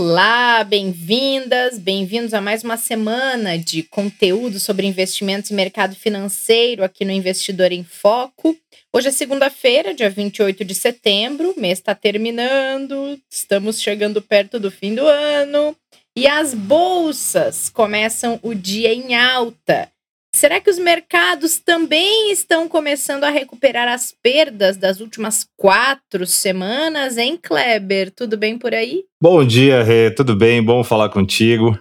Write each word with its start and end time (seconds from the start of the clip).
Olá, 0.00 0.62
bem-vindas, 0.62 1.76
bem-vindos 1.76 2.32
a 2.32 2.40
mais 2.40 2.62
uma 2.62 2.76
semana 2.76 3.58
de 3.58 3.82
conteúdo 3.82 4.60
sobre 4.60 4.86
investimentos 4.86 5.50
e 5.50 5.54
mercado 5.54 5.96
financeiro 5.96 6.84
aqui 6.84 7.04
no 7.04 7.10
Investidor 7.10 7.72
em 7.72 7.82
Foco. 7.82 8.56
Hoje 8.92 9.08
é 9.08 9.10
segunda-feira, 9.10 9.92
dia 9.92 10.08
28 10.08 10.64
de 10.64 10.72
setembro, 10.72 11.50
o 11.50 11.60
mês 11.60 11.80
está 11.80 11.96
terminando, 11.96 13.18
estamos 13.28 13.80
chegando 13.82 14.22
perto 14.22 14.60
do 14.60 14.70
fim 14.70 14.94
do 14.94 15.04
ano 15.04 15.74
e 16.16 16.28
as 16.28 16.54
bolsas 16.54 17.68
começam 17.68 18.38
o 18.40 18.54
dia 18.54 18.94
em 18.94 19.16
alta. 19.16 19.90
Será 20.38 20.60
que 20.60 20.70
os 20.70 20.78
mercados 20.78 21.58
também 21.58 22.30
estão 22.30 22.68
começando 22.68 23.24
a 23.24 23.28
recuperar 23.28 23.88
as 23.88 24.14
perdas 24.22 24.76
das 24.76 25.00
últimas 25.00 25.44
quatro 25.56 26.24
semanas, 26.28 27.18
hein, 27.18 27.36
Kleber? 27.36 28.12
Tudo 28.14 28.36
bem 28.36 28.56
por 28.56 28.72
aí? 28.72 29.02
Bom 29.20 29.44
dia, 29.44 29.82
Rê. 29.82 30.12
Tudo 30.12 30.36
bem? 30.36 30.62
Bom 30.62 30.84
falar 30.84 31.08
contigo. 31.08 31.76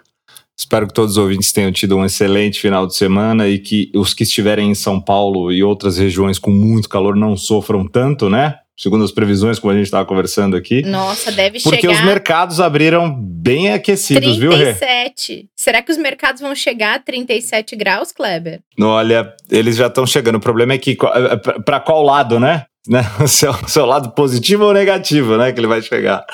Espero 0.58 0.88
que 0.88 0.94
todos 0.96 1.12
os 1.12 1.18
ouvintes 1.20 1.52
tenham 1.52 1.72
tido 1.72 1.98
um 1.98 2.04
excelente 2.04 2.60
final 2.60 2.88
de 2.88 2.96
semana 2.96 3.48
e 3.48 3.60
que 3.60 3.92
os 3.94 4.16
que 4.16 4.24
estiverem 4.24 4.72
em 4.72 4.74
São 4.74 5.00
Paulo 5.00 5.52
e 5.52 5.64
outras 5.64 6.00
regiões 6.00 6.40
com 6.40 6.50
muito 6.50 6.90
calor 6.90 7.16
não 7.16 7.38
sofram 7.38 7.88
tanto, 7.88 8.28
né? 8.28 8.56
Segundo 8.78 9.04
as 9.04 9.12
previsões, 9.12 9.58
como 9.58 9.72
a 9.72 9.76
gente 9.76 9.86
estava 9.86 10.06
conversando 10.06 10.56
aqui. 10.56 10.84
Nossa, 10.84 11.32
deve 11.32 11.60
porque 11.60 11.78
chegar. 11.78 11.94
Porque 11.94 12.02
os 12.02 12.06
mercados 12.06 12.60
abriram 12.60 13.12
bem 13.12 13.74
aquecidos, 13.74 14.38
37. 14.38 14.40
viu, 14.40 14.52
Rê? 14.52 14.74
37. 14.74 15.50
Será 15.56 15.82
que 15.82 15.92
os 15.92 15.98
mercados 15.98 16.42
vão 16.42 16.54
chegar 16.54 16.96
a 16.96 17.00
37 17.00 17.76
graus, 17.76 18.12
Kleber? 18.12 18.62
Olha, 18.80 19.34
eles 19.50 19.76
já 19.76 19.88
estão 19.88 20.06
chegando. 20.06 20.36
O 20.36 20.40
problema 20.40 20.74
é 20.74 20.78
que 20.78 20.92
é, 20.92 21.34
é, 21.34 21.38
para 21.38 21.80
qual 21.80 22.04
lado, 22.04 22.40
né? 22.40 22.66
Né? 22.88 23.02
O 23.22 23.28
seu, 23.28 23.54
seu, 23.68 23.86
lado 23.86 24.12
positivo 24.12 24.66
ou 24.66 24.74
negativo, 24.74 25.38
né? 25.38 25.52
Que 25.52 25.60
ele 25.60 25.68
vai 25.68 25.82
chegar. 25.82 26.26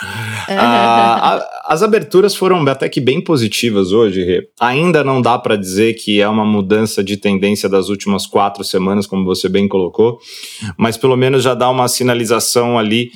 Uhum. 0.49 0.55
Ah, 0.57 1.35
a, 1.35 1.73
as 1.73 1.81
aberturas 1.81 2.35
foram 2.35 2.65
até 2.67 2.87
que 2.87 3.01
bem 3.01 3.21
positivas 3.21 3.91
hoje, 3.91 4.23
Rê. 4.23 4.47
Ainda 4.59 5.03
não 5.03 5.21
dá 5.21 5.37
para 5.39 5.55
dizer 5.55 5.93
que 5.93 6.21
é 6.21 6.27
uma 6.27 6.45
mudança 6.45 7.03
de 7.03 7.17
tendência 7.17 7.67
das 7.67 7.89
últimas 7.89 8.25
quatro 8.25 8.63
semanas, 8.63 9.07
como 9.07 9.25
você 9.25 9.49
bem 9.49 9.67
colocou, 9.67 10.19
mas 10.77 10.97
pelo 10.97 11.15
menos 11.15 11.43
já 11.43 11.53
dá 11.53 11.69
uma 11.69 11.87
sinalização 11.87 12.77
ali 12.77 13.11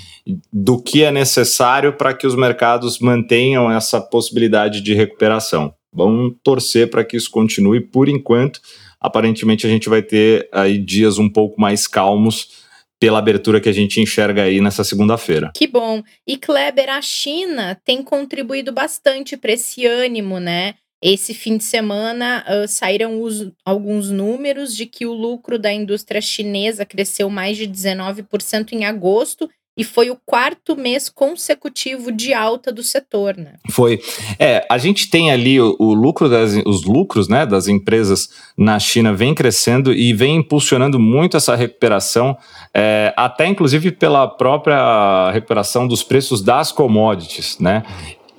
do 0.52 0.81
que 0.81 1.03
é 1.03 1.11
necessário 1.11 1.93
para 1.93 2.13
que 2.13 2.25
os 2.25 2.35
mercados 2.35 2.99
mantenham 2.99 3.71
essa 3.71 4.02
possibilidade 4.02 4.81
de 4.81 4.93
recuperação. 4.93 5.73
Vamos 5.93 6.35
torcer 6.43 6.89
para 6.89 7.03
que 7.03 7.17
isso 7.17 7.31
continue 7.31 7.80
por 7.81 8.09
enquanto. 8.09 8.59
Aparentemente 8.99 9.65
a 9.65 9.69
gente 9.69 9.89
vai 9.89 10.02
ter 10.02 10.47
aí 10.52 10.77
dias 10.77 11.17
um 11.17 11.30
pouco 11.30 11.59
mais 11.59 11.88
calmos 11.88 12.66
pela 12.99 13.19
abertura 13.19 13.61
que 13.61 13.69
a 13.69 13.73
gente 13.73 14.01
enxerga 14.01 14.43
aí 14.43 14.59
nessa 14.59 14.83
segunda-feira. 14.83 15.51
Que 15.55 15.67
bom. 15.67 16.01
E 16.25 16.37
Kleber, 16.37 16.89
a 16.89 17.01
China 17.01 17.79
tem 17.83 18.01
contribuído 18.01 18.71
bastante 18.71 19.37
para 19.37 19.53
esse 19.53 19.85
ânimo, 19.85 20.39
né? 20.39 20.75
Esse 21.01 21.33
fim 21.33 21.57
de 21.57 21.63
semana 21.63 22.43
uh, 22.49 22.67
saíram 22.67 23.21
os, 23.21 23.51
alguns 23.63 24.09
números 24.09 24.75
de 24.75 24.87
que 24.87 25.05
o 25.05 25.13
lucro 25.13 25.59
da 25.59 25.71
indústria 25.71 26.19
chinesa 26.19 26.86
cresceu 26.86 27.30
mais 27.30 27.55
de 27.55 27.67
19% 27.67 28.71
em 28.71 28.83
agosto 28.83 29.47
e 29.77 29.83
foi 29.83 30.10
o 30.10 30.17
quarto 30.26 30.76
mês 30.76 31.08
consecutivo 31.08 32.11
de 32.11 32.33
alta 32.33 32.71
do 32.71 32.82
setor, 32.82 33.38
né? 33.38 33.54
Foi. 33.70 34.02
É, 34.39 34.65
a 34.70 34.77
gente 34.77 35.10
tem 35.10 35.32
ali 35.32 35.61
o, 35.61 35.76
o, 35.77 35.93
lucro 35.93 36.27
das, 36.27 36.54
os 36.65 36.83
lucros, 36.83 37.27
né, 37.27 37.45
das 37.45 37.67
empresas 37.67 38.30
na 38.58 38.80
China 38.80 39.14
vem 39.14 39.36
crescendo 39.36 39.93
e 39.93 40.14
vem 40.14 40.37
impulsionando 40.37 40.99
muito 40.99 41.37
essa 41.37 41.55
recuperação, 41.55 42.36
é, 42.73 43.14
até 43.16 43.45
inclusive 43.45 43.92
pela 43.92 44.27
própria 44.27 45.30
recuperação 45.32 45.87
dos 45.87 46.02
preços 46.02 46.42
das 46.42 46.71
commodities, 46.71 47.60
né? 47.60 47.83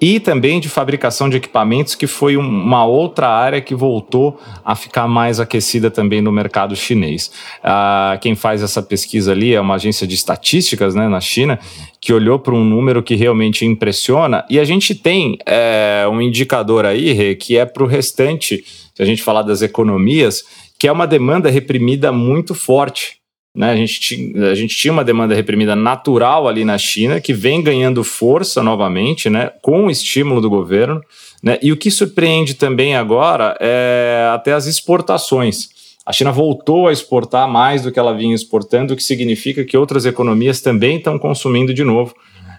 E 0.01 0.21
também 0.21 0.61
de 0.61 0.69
fabricação 0.69 1.29
de 1.29 1.37
equipamentos, 1.37 1.95
que 1.95 2.07
foi 2.07 2.37
uma 2.37 2.85
outra 2.85 3.29
área 3.29 3.61
que 3.61 3.75
voltou 3.75 4.41
a 4.65 4.75
ficar 4.75 5.09
mais 5.09 5.41
aquecida 5.41 5.91
também 5.91 6.21
no 6.21 6.31
mercado 6.31 6.77
chinês. 6.77 7.31
Ah, 7.63 8.17
quem 8.21 8.37
faz 8.37 8.63
essa 8.63 8.83
pesquisa 8.83 9.33
ali 9.33 9.55
é 9.55 9.61
uma 9.61 9.75
agência 9.75 10.07
de 10.07 10.15
estatísticas 10.15 10.95
né, 10.95 11.09
na 11.09 11.21
China, 11.21 11.59
que 12.01 12.13
olhou 12.13 12.39
para 12.39 12.55
um 12.55 12.65
número 12.65 13.03
que 13.03 13.17
realmente 13.17 13.67
impressiona, 13.67 14.45
e 14.49 14.59
a 14.59 14.65
gente 14.65 14.95
tem 14.95 15.37
é, 15.45 16.07
um 16.11 16.21
indicador 16.21 16.87
aí, 16.87 17.35
que 17.35 17.57
é 17.57 17.65
para 17.65 17.83
o 17.83 17.87
restante, 17.87 18.65
se 18.95 19.03
a 19.03 19.05
gente 19.05 19.23
falar 19.23 19.43
das 19.43 19.63
economias, 19.63 20.45
que 20.79 20.87
é 20.87 20.93
uma 20.93 21.07
demanda 21.07 21.51
reprimida 21.51 22.13
muito 22.13 22.55
forte. 22.55 23.18
Né? 23.59 23.73
A, 23.73 23.77
gente, 23.77 24.33
a 24.37 24.55
gente 24.55 24.77
tinha 24.77 24.93
uma 24.93 25.03
demanda 25.03 25.35
reprimida 25.35 25.75
natural 25.75 26.47
ali 26.47 26.65
na 26.65 26.79
China, 26.79 27.21
que 27.21 27.33
vem 27.33 27.61
ganhando 27.61 28.05
força 28.05 28.63
novamente, 28.63 29.29
né? 29.29 29.51
com 29.61 29.87
o 29.87 29.91
estímulo 29.91 30.41
do 30.41 30.49
governo. 30.49 31.01
Né? 31.43 31.59
E 31.61 31.73
o 31.73 31.77
que 31.77 31.91
surpreende 31.91 32.55
também 32.55 32.95
agora 32.95 33.57
é 33.61 34.31
até 34.33 34.53
as 34.53 34.67
exportações. 34.67 35.71
A 36.07 36.13
China 36.13 36.31
voltou 36.31 36.87
a 36.87 36.93
exportar 36.93 37.49
mais 37.51 37.83
do 37.83 37.91
que 37.91 37.99
ela 37.99 38.17
vinha 38.17 38.33
exportando, 38.33 38.95
o 38.95 38.97
que 38.97 39.03
significa 39.03 39.65
que 39.65 39.77
outras 39.77 40.07
economias 40.07 40.61
também 40.61 40.99
estão 40.99 41.19
consumindo 41.19 41.75
de 41.75 41.83
novo 41.83 42.15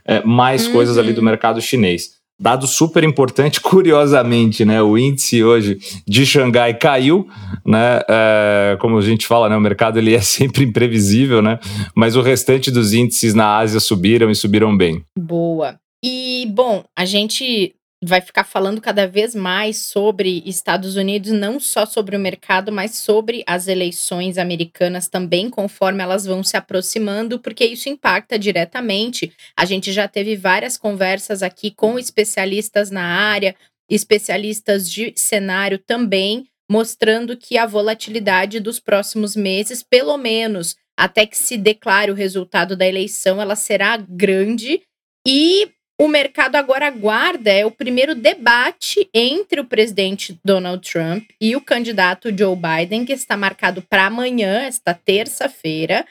é, 0.05 0.21
mais 0.25 0.67
uhum. 0.67 0.73
coisas 0.73 0.97
ali 0.97 1.13
do 1.13 1.23
mercado 1.23 1.61
chinês. 1.61 2.18
Dado 2.39 2.67
super 2.67 3.03
importante, 3.03 3.59
curiosamente, 3.61 4.63
né? 4.63 4.81
O 4.81 4.97
índice 4.97 5.43
hoje 5.43 5.79
de 6.07 6.25
Xangai 6.25 6.73
caiu, 6.73 7.27
né? 7.65 8.01
É, 8.07 8.77
como 8.79 8.97
a 8.97 9.01
gente 9.01 9.27
fala, 9.27 9.49
né? 9.49 9.57
O 9.57 9.61
mercado 9.61 9.99
ele 9.99 10.13
é 10.13 10.21
sempre 10.21 10.63
imprevisível, 10.63 11.41
né? 11.41 11.59
Mas 11.95 12.15
o 12.15 12.21
restante 12.21 12.71
dos 12.71 12.93
índices 12.93 13.33
na 13.33 13.57
Ásia 13.57 13.79
subiram 13.79 14.29
e 14.29 14.35
subiram 14.35 14.75
bem. 14.75 15.03
Boa. 15.17 15.79
E, 16.03 16.47
bom, 16.53 16.83
a 16.97 17.03
gente 17.03 17.75
vai 18.03 18.21
ficar 18.21 18.45
falando 18.45 18.79
cada 18.79 19.05
vez 19.05 19.35
mais 19.35 19.85
sobre 19.85 20.41
Estados 20.45 20.95
Unidos, 20.95 21.31
não 21.31 21.59
só 21.59 21.85
sobre 21.85 22.15
o 22.15 22.19
mercado, 22.19 22.71
mas 22.71 22.97
sobre 22.97 23.43
as 23.45 23.67
eleições 23.67 24.37
americanas 24.37 25.09
também, 25.09 25.49
conforme 25.49 26.01
elas 26.01 26.25
vão 26.25 26.41
se 26.41 26.55
aproximando, 26.55 27.39
porque 27.39 27.65
isso 27.65 27.89
impacta 27.89 28.39
diretamente. 28.39 29.33
A 29.55 29.65
gente 29.65 29.91
já 29.91 30.07
teve 30.07 30.37
várias 30.37 30.77
conversas 30.77 31.43
aqui 31.43 31.71
com 31.71 31.99
especialistas 31.99 32.89
na 32.89 33.03
área, 33.03 33.53
especialistas 33.89 34.89
de 34.89 35.11
cenário 35.17 35.77
também, 35.77 36.45
mostrando 36.71 37.35
que 37.35 37.57
a 37.57 37.65
volatilidade 37.65 38.59
dos 38.59 38.79
próximos 38.79 39.35
meses, 39.35 39.83
pelo 39.83 40.17
menos 40.17 40.77
até 40.97 41.25
que 41.25 41.37
se 41.37 41.57
declare 41.57 42.11
o 42.11 42.15
resultado 42.15 42.75
da 42.75 42.85
eleição, 42.85 43.41
ela 43.41 43.55
será 43.55 43.97
grande 43.97 44.81
e 45.27 45.69
o 46.01 46.07
mercado 46.07 46.55
agora 46.55 46.87
aguarda 46.87 47.51
é 47.51 47.65
o 47.65 47.71
primeiro 47.71 48.15
debate 48.15 49.09
entre 49.13 49.59
o 49.59 49.65
presidente 49.65 50.39
Donald 50.45 50.89
Trump 50.89 51.29
e 51.41 51.57
o 51.57 51.61
candidato 51.61 52.29
Joe 52.35 52.55
Biden, 52.55 53.03
que 53.03 53.11
está 53.11 53.35
marcado 53.35 53.81
para 53.81 54.05
amanhã, 54.05 54.61
esta 54.61 54.93
terça-feira 54.93 56.05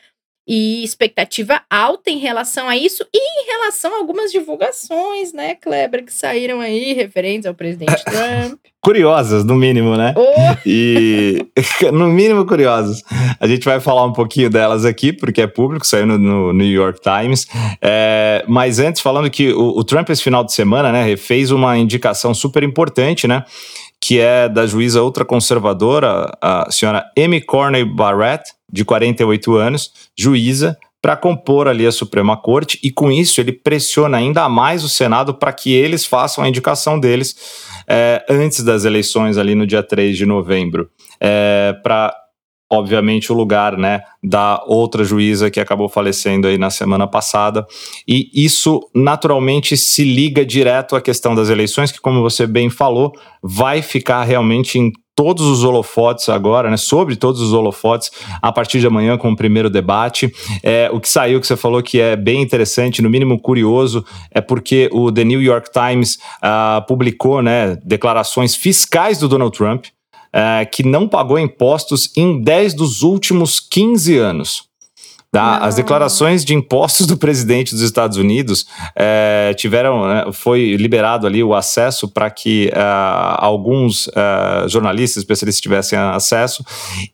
e 0.48 0.82
expectativa 0.82 1.60
alta 1.68 2.08
em 2.10 2.16
relação 2.16 2.70
a 2.70 2.76
isso 2.76 3.04
e 3.12 3.18
em 3.18 3.46
relação 3.46 3.94
a 3.94 3.98
algumas 3.98 4.32
divulgações, 4.32 5.34
né, 5.34 5.54
Kleber, 5.54 6.06
que 6.06 6.12
saíram 6.12 6.60
aí 6.60 6.94
referentes 6.94 7.44
ao 7.44 7.52
presidente 7.52 8.02
Trump. 8.02 8.58
Curiosas, 8.80 9.44
no 9.44 9.56
mínimo, 9.56 9.96
né? 9.96 10.14
Oh. 10.16 10.56
E 10.64 11.44
no 11.92 12.06
mínimo 12.06 12.46
curiosas. 12.46 13.02
A 13.38 13.46
gente 13.46 13.64
vai 13.64 13.80
falar 13.80 14.04
um 14.06 14.12
pouquinho 14.12 14.48
delas 14.48 14.84
aqui, 14.84 15.12
porque 15.12 15.42
é 15.42 15.46
público, 15.46 15.86
saiu 15.86 16.06
no, 16.06 16.16
no 16.16 16.52
New 16.52 16.66
York 16.66 17.00
Times. 17.00 17.46
É, 17.82 18.44
mas 18.48 18.78
antes, 18.78 19.02
falando 19.02 19.28
que 19.28 19.52
o, 19.52 19.76
o 19.76 19.84
Trump, 19.84 20.08
esse 20.08 20.22
final 20.22 20.44
de 20.44 20.52
semana, 20.52 20.92
né, 20.92 21.16
fez 21.16 21.50
uma 21.50 21.76
indicação 21.76 22.32
super 22.32 22.62
importante, 22.62 23.26
né? 23.26 23.44
Que 24.00 24.20
é 24.20 24.48
da 24.48 24.66
juíza 24.66 25.02
ultraconservadora, 25.02 26.30
a 26.40 26.70
senhora 26.70 27.04
Amy 27.18 27.40
Corney 27.40 27.84
Barrett, 27.84 28.52
de 28.70 28.84
48 28.84 29.56
anos, 29.56 29.90
juíza, 30.16 30.76
para 31.00 31.16
compor 31.16 31.68
ali 31.68 31.86
a 31.86 31.92
Suprema 31.92 32.36
Corte, 32.36 32.78
e 32.82 32.90
com 32.90 33.10
isso 33.10 33.40
ele 33.40 33.52
pressiona 33.52 34.18
ainda 34.18 34.48
mais 34.48 34.82
o 34.82 34.88
Senado 34.88 35.32
para 35.34 35.52
que 35.52 35.72
eles 35.72 36.04
façam 36.04 36.42
a 36.42 36.48
indicação 36.48 36.98
deles 36.98 37.36
é, 37.88 38.24
antes 38.28 38.62
das 38.62 38.84
eleições, 38.84 39.38
ali 39.38 39.54
no 39.54 39.66
dia 39.66 39.82
3 39.82 40.16
de 40.16 40.26
novembro, 40.26 40.90
é, 41.20 41.74
para 41.82 42.14
obviamente, 42.70 43.32
o 43.32 43.34
lugar 43.34 43.76
né, 43.76 44.02
da 44.22 44.62
outra 44.66 45.02
juíza 45.02 45.50
que 45.50 45.60
acabou 45.60 45.88
falecendo 45.88 46.46
aí 46.46 46.58
na 46.58 46.70
semana 46.70 47.06
passada. 47.06 47.66
E 48.06 48.30
isso, 48.34 48.80
naturalmente, 48.94 49.76
se 49.76 50.04
liga 50.04 50.44
direto 50.44 50.94
à 50.94 51.00
questão 51.00 51.34
das 51.34 51.48
eleições, 51.48 51.90
que, 51.90 52.00
como 52.00 52.20
você 52.20 52.46
bem 52.46 52.68
falou, 52.68 53.12
vai 53.42 53.80
ficar 53.80 54.22
realmente 54.24 54.78
em 54.78 54.92
todos 55.18 55.46
os 55.46 55.64
holofotes 55.64 56.28
agora, 56.28 56.70
né, 56.70 56.76
sobre 56.76 57.16
todos 57.16 57.40
os 57.40 57.52
holofotes, 57.52 58.08
a 58.40 58.52
partir 58.52 58.78
de 58.78 58.86
amanhã 58.86 59.18
com 59.18 59.32
o 59.32 59.36
primeiro 59.36 59.68
debate. 59.68 60.32
É, 60.62 60.88
o 60.92 61.00
que 61.00 61.08
saiu, 61.08 61.40
que 61.40 61.46
você 61.46 61.56
falou 61.56 61.82
que 61.82 62.00
é 62.00 62.14
bem 62.14 62.40
interessante, 62.40 63.02
no 63.02 63.10
mínimo 63.10 63.40
curioso, 63.40 64.04
é 64.30 64.40
porque 64.40 64.88
o 64.92 65.10
The 65.10 65.24
New 65.24 65.42
York 65.42 65.70
Times 65.72 66.18
uh, 66.36 66.86
publicou 66.86 67.42
né, 67.42 67.76
declarações 67.84 68.54
fiscais 68.54 69.18
do 69.18 69.26
Donald 69.26 69.56
Trump, 69.56 69.86
uh, 70.34 70.68
que 70.70 70.82
não 70.82 71.08
pagou 71.08 71.38
impostos 71.38 72.10
em 72.16 72.40
10 72.40 72.74
dos 72.74 73.02
últimos 73.02 73.60
15 73.60 74.16
anos. 74.16 74.68
Tá? 75.30 75.58
As 75.58 75.74
declarações 75.74 76.42
de 76.42 76.54
impostos 76.54 77.06
do 77.06 77.14
presidente 77.14 77.72
dos 77.72 77.82
Estados 77.82 78.16
Unidos 78.16 78.64
é, 78.96 79.52
tiveram, 79.54 80.08
né, 80.08 80.24
foi 80.32 80.74
liberado 80.76 81.26
ali 81.26 81.44
o 81.44 81.54
acesso 81.54 82.08
para 82.08 82.30
que 82.30 82.68
uh, 82.68 83.36
alguns 83.36 84.06
uh, 84.06 84.66
jornalistas, 84.68 85.18
especialistas 85.18 85.60
tivessem 85.60 85.98
acesso. 85.98 86.64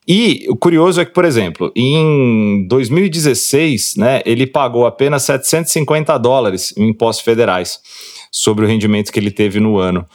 E 0.07 0.45
o 0.47 0.55
curioso 0.55 1.01
é 1.01 1.05
que, 1.05 1.11
por 1.11 1.25
exemplo, 1.25 1.73
em 1.75 2.65
2016, 2.69 3.95
né, 3.97 4.21
ele 4.25 4.47
pagou 4.47 4.85
apenas 4.85 5.23
750 5.23 6.17
dólares 6.17 6.73
em 6.77 6.87
impostos 6.87 7.25
federais 7.25 7.81
sobre 8.31 8.63
o 8.63 8.67
rendimento 8.67 9.11
que 9.11 9.19
ele 9.19 9.31
teve 9.31 9.59
no 9.59 9.77
ano. 9.77 10.05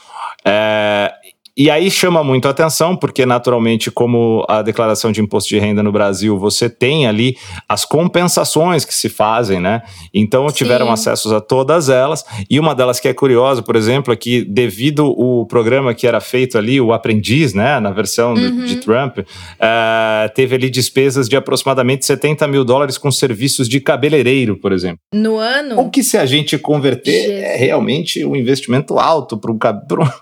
É, 0.43 1.13
e 1.61 1.69
aí 1.69 1.91
chama 1.91 2.23
muito 2.23 2.47
a 2.47 2.51
atenção, 2.51 2.95
porque 2.95 3.23
naturalmente, 3.23 3.91
como 3.91 4.43
a 4.49 4.63
declaração 4.63 5.11
de 5.11 5.21
imposto 5.21 5.47
de 5.47 5.59
renda 5.59 5.83
no 5.83 5.91
Brasil, 5.91 6.35
você 6.35 6.67
tem 6.67 7.05
ali 7.05 7.37
as 7.69 7.85
compensações 7.85 8.83
que 8.83 8.95
se 8.95 9.07
fazem, 9.07 9.59
né? 9.59 9.83
Então 10.11 10.47
tiveram 10.47 10.87
Sim. 10.87 10.93
acessos 10.93 11.31
a 11.31 11.39
todas 11.39 11.87
elas. 11.87 12.25
E 12.49 12.59
uma 12.59 12.73
delas 12.73 12.99
que 12.99 13.07
é 13.07 13.13
curiosa, 13.13 13.61
por 13.61 13.75
exemplo, 13.75 14.11
é 14.11 14.15
que 14.15 14.43
devido 14.43 15.05
o 15.05 15.45
programa 15.45 15.93
que 15.93 16.07
era 16.07 16.19
feito 16.19 16.57
ali, 16.57 16.81
o 16.81 16.93
aprendiz, 16.93 17.53
né, 17.53 17.79
na 17.79 17.91
versão 17.91 18.33
uhum. 18.33 18.65
de, 18.65 18.77
Trump, 18.77 19.19
uh, 19.19 20.33
teve 20.33 20.55
ali 20.55 20.67
despesas 20.67 21.29
de 21.29 21.35
aproximadamente 21.35 22.07
70 22.07 22.47
mil 22.47 22.65
dólares 22.65 22.97
com 22.97 23.11
serviços 23.11 23.69
de 23.69 23.79
cabeleireiro, 23.79 24.57
por 24.57 24.71
exemplo. 24.71 24.97
No 25.13 25.37
ano? 25.37 25.79
O 25.79 25.91
que 25.91 26.01
se 26.01 26.17
a 26.17 26.25
gente 26.25 26.57
converter 26.57 27.11
Jesus. 27.11 27.43
é 27.43 27.55
realmente 27.55 28.25
um 28.25 28.35
investimento 28.35 28.97
alto 28.97 29.37
para 29.37 29.51
um, 29.51 29.59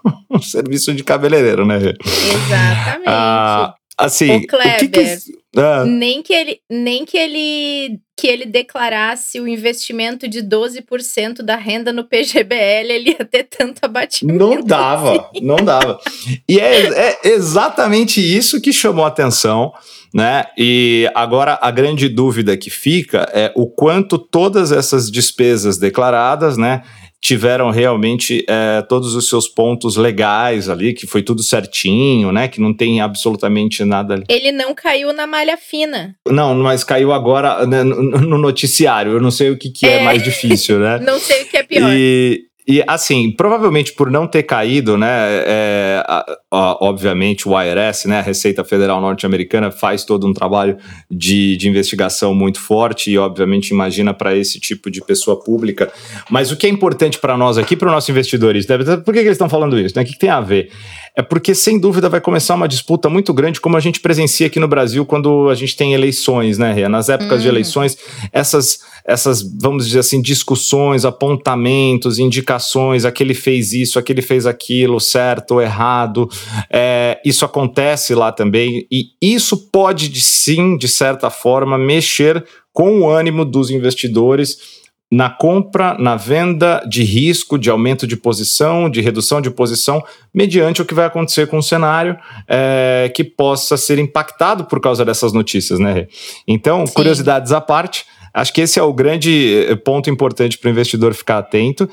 um 0.36 0.42
serviço 0.42 0.94
de 0.94 1.02
cabeleireiro 1.02 1.29
cabeleireiro, 1.30 1.66
né? 1.66 1.78
Exatamente. 1.78 3.04
Ah, 3.08 3.76
assim, 3.98 4.38
o 4.38 4.48
Kleber, 4.48 4.76
o 4.76 4.80
que 4.80 4.88
que... 4.88 5.40
Ah. 5.58 5.84
nem 5.84 6.22
que 6.22 6.32
ele 6.32 6.60
nem 6.70 7.06
que 7.06 7.18
ele 7.18 8.00
que 8.16 8.28
ele 8.28 8.46
declarasse 8.46 9.40
o 9.40 9.48
investimento 9.48 10.28
de 10.28 10.44
12% 10.44 11.42
da 11.42 11.56
renda 11.56 11.92
no 11.94 12.04
PGBL, 12.04 12.92
ele 12.92 13.12
ia 13.12 13.26
ter 13.26 13.46
tanto 13.46 13.80
abatimento. 13.84 14.38
Não 14.38 14.62
dava, 14.62 15.12
assim. 15.12 15.46
não 15.46 15.56
dava. 15.56 16.00
E 16.48 16.60
é, 16.60 17.10
é 17.10 17.20
exatamente 17.30 18.20
isso 18.20 18.60
que 18.62 18.74
chamou 18.74 19.06
a 19.06 19.08
atenção 19.08 19.74
né? 20.14 20.46
E 20.58 21.10
agora 21.14 21.58
a 21.62 21.70
grande 21.72 22.10
dúvida 22.10 22.58
que 22.58 22.70
fica 22.70 23.30
é 23.34 23.52
o 23.56 23.68
quanto 23.68 24.18
todas 24.18 24.72
essas 24.72 25.10
despesas 25.10 25.78
declaradas, 25.78 26.58
né, 26.58 26.82
tiveram 27.22 27.70
realmente 27.70 28.46
é, 28.48 28.82
todos 28.82 29.16
os 29.16 29.28
seus 29.28 29.48
pontos 29.48 29.98
legais 29.98 30.70
ali, 30.70 30.94
que 30.94 31.06
foi 31.06 31.22
tudo 31.22 31.44
certinho, 31.44 32.32
né? 32.32 32.48
Que 32.48 32.62
não 32.62 32.74
tem 32.74 33.02
absolutamente 33.02 33.84
nada 33.84 34.14
ali. 34.14 34.24
Ele 34.30 34.52
não 34.52 34.74
caiu 34.74 35.12
na 35.12 35.28
malha 35.28 35.58
fina. 35.58 36.16
Não, 36.28 36.56
mas 36.56 36.84
caiu 36.84 37.12
agora 37.12 37.66
né, 37.66 37.84
no 37.84 38.38
noticiário. 38.38 39.14
Eu 39.14 39.22
não 39.22 39.32
sei 39.32 39.50
o 39.50 39.58
que, 39.58 39.70
que 39.70 39.86
é. 39.86 39.98
é 39.98 40.04
mais 40.04 40.24
difícil, 40.24 40.80
né? 40.80 41.00
não 41.04 41.20
sei 41.20 41.44
o 41.44 41.46
que 41.48 41.58
é 41.58 41.64
pior. 41.64 41.90
E, 41.92 42.49
e 42.70 42.84
assim, 42.88 43.32
provavelmente 43.32 43.94
por 43.94 44.12
não 44.12 44.28
ter 44.28 44.44
caído, 44.44 44.96
né? 44.96 45.08
É, 45.08 46.04
a, 46.06 46.24
a, 46.52 46.86
obviamente 46.86 47.50
o 47.50 47.60
IRS, 47.60 48.08
né? 48.08 48.20
A 48.20 48.22
Receita 48.22 48.64
Federal 48.64 49.02
Norte-Americana 49.02 49.72
faz 49.72 50.04
todo 50.04 50.28
um 50.28 50.34
trabalho 50.34 50.78
de, 51.10 51.58
de 51.58 51.68
investigação 51.68 52.36
muito 52.36 52.60
forte 52.60 53.10
e, 53.10 53.18
obviamente, 53.18 53.72
imagina 53.72 54.14
para 54.14 54.36
esse 54.36 54.60
tipo 54.60 54.92
de 54.92 55.02
pessoa 55.02 55.44
pública. 55.44 55.92
Mas 56.30 56.52
o 56.52 56.58
que 56.58 56.68
é 56.68 56.70
importante 56.70 57.18
para 57.18 57.36
nós 57.36 57.58
aqui, 57.58 57.76
para 57.76 57.88
os 57.88 57.92
nossos 57.92 58.10
investidores, 58.10 58.68
por 58.68 59.14
que, 59.14 59.14
que 59.14 59.20
eles 59.20 59.32
estão 59.32 59.50
falando 59.50 59.80
isso? 59.80 59.96
Né? 59.96 60.04
O 60.04 60.06
que, 60.06 60.14
que 60.14 60.20
tem 60.20 60.30
a 60.30 60.40
ver? 60.40 60.70
É 61.16 61.22
porque, 61.22 61.54
sem 61.54 61.80
dúvida, 61.80 62.10
vai 62.10 62.22
começar 62.22 62.56
uma 62.56 62.68
disputa 62.68 63.10
muito 63.10 63.34
grande, 63.34 63.60
como 63.60 63.76
a 63.76 63.80
gente 63.80 64.00
presencia 64.00 64.48
aqui 64.48 64.60
no 64.60 64.68
Brasil 64.68 65.06
quando 65.06 65.50
a 65.50 65.56
gente 65.56 65.76
tem 65.76 65.94
eleições, 65.94 66.58
né, 66.58 66.72
Rê? 66.74 66.88
Nas 66.88 67.10
épocas 67.10 67.42
de 67.42 67.48
hum. 67.48 67.52
eleições, 67.52 67.98
essas, 68.32 68.80
essas, 69.06 69.42
vamos 69.42 69.86
dizer 69.88 70.00
assim, 70.00 70.22
discussões, 70.22 71.06
apontamentos, 71.06 72.20
indicações, 72.20 73.06
aquele 73.06 73.34
fez 73.34 73.74
isso, 73.74 74.00
aquele 74.00 74.22
fez 74.22 74.46
aquilo, 74.46 75.00
certo 75.00 75.56
ou 75.56 75.62
errado, 75.62 76.30
é, 76.72 77.20
isso 77.26 77.46
acontece 77.46 78.16
lá 78.16 78.32
também, 78.32 78.88
e 78.92 79.12
isso 79.22 79.70
pode, 79.72 80.20
sim, 80.22 80.78
de 80.78 80.88
certa 80.88 81.30
forma, 81.30 81.78
mexer 81.78 82.44
com 82.72 83.02
o 83.02 83.10
ânimo 83.10 83.44
dos 83.44 83.70
investidores 83.70 84.79
na 85.12 85.30
compra, 85.30 85.98
na 85.98 86.16
venda 86.16 86.84
de 86.88 87.04
risco, 87.04 87.58
de 87.58 87.70
aumento 87.70 88.06
de 88.06 88.16
posição, 88.16 88.90
de 88.90 89.02
redução 89.02 89.42
de 89.42 89.50
posição, 89.50 90.04
mediante 90.34 90.82
o 90.82 90.86
que 90.86 90.94
vai 90.94 91.06
acontecer 91.06 91.48
com 91.48 91.58
o 91.58 91.64
cenário 91.64 92.16
é, 92.48 93.12
que 93.16 93.24
possa 93.24 93.76
ser 93.76 93.98
impactado 93.98 94.66
por 94.66 94.80
causa 94.80 95.04
dessas 95.04 95.34
notícias, 95.34 95.80
né? 95.80 96.08
Então, 96.48 96.86
Sim. 96.86 96.94
curiosidades 96.94 97.52
à 97.52 97.60
parte, 97.60 98.06
acho 98.34 98.54
que 98.54 98.62
esse 98.62 98.80
é 98.80 98.84
o 98.84 98.94
grande 98.94 99.66
eh, 99.68 99.76
ponto 99.76 100.10
importante 100.10 100.58
para 100.58 100.68
o 100.68 100.72
investidor 100.72 101.14
ficar 101.16 101.40
atento 101.40 101.90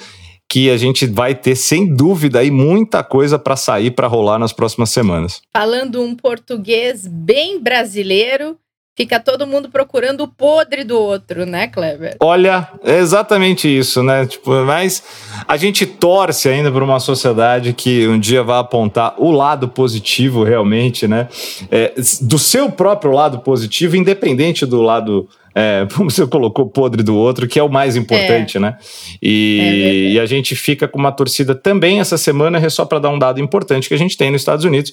que 0.49 0.71
a 0.71 0.77
gente 0.77 1.07
vai 1.07 1.35
ter, 1.35 1.57
sem 1.57 1.93
dúvida, 1.93 2.39
aí 2.39 2.51
muita 2.51 3.03
coisa 3.03 3.39
para 3.39 3.57
sair, 3.57 3.91
para 3.91 4.07
rolar 4.07 4.39
nas 4.39 4.53
próximas 4.53 4.91
semanas. 4.91 5.43
Falando 5.53 6.01
um 6.01 6.15
português 6.15 7.07
bem 7.07 7.61
brasileiro, 7.61 8.57
Fica 8.97 9.21
todo 9.21 9.47
mundo 9.47 9.69
procurando 9.69 10.23
o 10.23 10.29
podre 10.29 10.83
do 10.83 10.99
outro, 10.99 11.45
né, 11.45 11.69
Kleber? 11.69 12.17
Olha, 12.19 12.67
é 12.83 12.97
exatamente 12.97 13.69
isso, 13.69 14.03
né? 14.03 14.25
Tipo, 14.25 14.65
mas 14.65 15.03
a 15.47 15.55
gente 15.59 15.85
torce 15.85 16.49
ainda 16.49 16.73
para 16.73 16.83
uma 16.83 16.99
sociedade 16.99 17.75
que 17.75 18.09
um 18.09 18.19
dia 18.19 18.43
vai 18.43 18.59
apontar 18.59 19.15
o 19.19 19.31
lado 19.31 19.69
positivo 19.69 20.45
realmente, 20.45 21.07
né? 21.07 21.29
É, 21.71 21.93
do 22.23 22.39
seu 22.39 22.73
próprio 22.73 23.13
lado 23.13 23.41
positivo, 23.41 23.97
independente 23.97 24.65
do 24.65 24.81
lado 24.81 25.29
é, 25.57 25.87
como 25.97 26.11
você 26.11 26.27
colocou, 26.27 26.69
podre 26.69 27.03
do 27.03 27.17
outro, 27.17 27.49
que 27.49 27.59
é 27.59 27.63
o 27.63 27.69
mais 27.69 27.97
importante, 27.97 28.59
é. 28.59 28.61
né? 28.61 28.77
E, 29.23 29.61
é 29.61 30.13
e, 30.13 30.21
a 30.21 30.27
gente 30.27 30.55
fica 30.55 30.87
com 30.87 30.99
uma 30.99 31.11
torcida 31.11 31.55
também 31.55 31.99
essa 31.99 32.19
semana, 32.19 32.69
só 32.69 32.85
para 32.85 32.99
dar 32.99 33.11
um 33.11 33.19
dado 33.19 33.41
importante 33.41 33.89
que 33.89 33.95
a 33.95 33.99
gente 33.99 34.17
tem 34.17 34.31
nos 34.31 34.43
Estados 34.43 34.67
Unidos, 34.67 34.93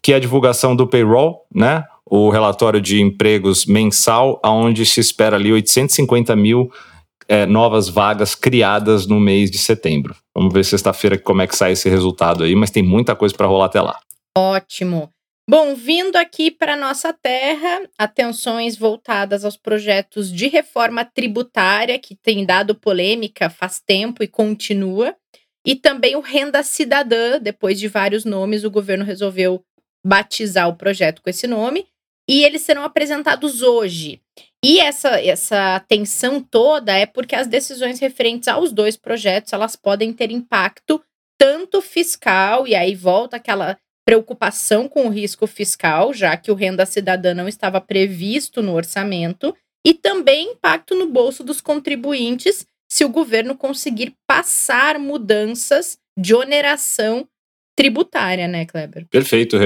que 0.00 0.12
é 0.12 0.16
a 0.16 0.20
divulgação 0.20 0.76
do 0.76 0.86
payroll, 0.86 1.40
né? 1.52 1.84
o 2.08 2.30
relatório 2.30 2.80
de 2.80 3.00
empregos 3.00 3.66
mensal, 3.66 4.40
onde 4.44 4.86
se 4.86 5.00
espera 5.00 5.34
ali 5.34 5.52
850 5.52 6.36
mil 6.36 6.70
é, 7.28 7.44
novas 7.44 7.88
vagas 7.88 8.36
criadas 8.36 9.08
no 9.08 9.18
mês 9.18 9.50
de 9.50 9.58
setembro. 9.58 10.14
Vamos 10.32 10.54
ver 10.54 10.64
sexta-feira 10.64 11.18
como 11.18 11.42
é 11.42 11.48
que 11.48 11.56
sai 11.56 11.72
esse 11.72 11.88
resultado 11.88 12.44
aí, 12.44 12.54
mas 12.54 12.70
tem 12.70 12.82
muita 12.82 13.16
coisa 13.16 13.34
para 13.34 13.48
rolar 13.48 13.66
até 13.66 13.80
lá. 13.80 13.98
Ótimo. 14.38 15.10
Bom, 15.48 15.76
vindo 15.76 16.16
aqui 16.16 16.50
para 16.50 16.74
nossa 16.74 17.12
terra, 17.12 17.88
atenções 17.96 18.76
voltadas 18.76 19.44
aos 19.44 19.56
projetos 19.56 20.32
de 20.32 20.48
reforma 20.48 21.04
tributária 21.04 22.00
que 22.00 22.16
tem 22.16 22.44
dado 22.44 22.74
polêmica 22.74 23.48
faz 23.48 23.80
tempo 23.80 24.24
e 24.24 24.28
continua, 24.28 25.16
e 25.64 25.76
também 25.76 26.16
o 26.16 26.20
Renda 26.20 26.64
Cidadã, 26.64 27.38
depois 27.40 27.78
de 27.78 27.86
vários 27.86 28.24
nomes, 28.24 28.64
o 28.64 28.70
governo 28.70 29.04
resolveu 29.04 29.64
batizar 30.04 30.68
o 30.68 30.76
projeto 30.76 31.22
com 31.22 31.30
esse 31.30 31.46
nome 31.46 31.86
e 32.28 32.42
eles 32.42 32.62
serão 32.62 32.82
apresentados 32.82 33.62
hoje. 33.62 34.20
E 34.64 34.80
essa, 34.80 35.20
essa 35.20 35.78
tensão 35.86 36.42
toda 36.42 36.92
é 36.92 37.06
porque 37.06 37.36
as 37.36 37.46
decisões 37.46 38.00
referentes 38.00 38.48
aos 38.48 38.72
dois 38.72 38.96
projetos 38.96 39.52
elas 39.52 39.76
podem 39.76 40.12
ter 40.12 40.32
impacto 40.32 41.00
tanto 41.38 41.80
fiscal, 41.80 42.66
e 42.66 42.74
aí 42.74 42.94
volta 42.94 43.36
aquela 43.36 43.76
preocupação 44.06 44.88
com 44.88 45.06
o 45.06 45.10
risco 45.10 45.46
fiscal, 45.46 46.14
já 46.14 46.36
que 46.36 46.50
o 46.50 46.54
renda 46.54 46.86
cidadã 46.86 47.34
não 47.34 47.48
estava 47.48 47.80
previsto 47.80 48.62
no 48.62 48.72
orçamento, 48.72 49.54
e 49.84 49.92
também 49.92 50.52
impacto 50.52 50.94
no 50.94 51.06
bolso 51.06 51.42
dos 51.42 51.60
contribuintes 51.60 52.64
se 52.88 53.04
o 53.04 53.08
governo 53.08 53.56
conseguir 53.56 54.14
passar 54.26 54.98
mudanças 54.98 55.98
de 56.18 56.34
oneração 56.34 57.26
tributária, 57.76 58.46
né, 58.46 58.64
Kleber? 58.64 59.06
Perfeito. 59.10 59.56